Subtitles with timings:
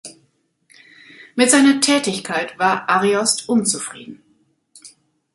[1.35, 4.23] Mit seiner Tätigkeit war Ariost unzufrieden.